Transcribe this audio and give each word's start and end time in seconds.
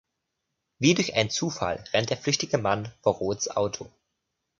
Wie 0.79 0.95
durch 0.95 1.13
ein 1.13 1.29
Zufall 1.29 1.83
rennt 1.93 2.09
der 2.09 2.17
flüchtige 2.17 2.57
Mann 2.57 2.91
vor 3.03 3.13
Roths 3.17 3.49
Auto. 3.49 3.91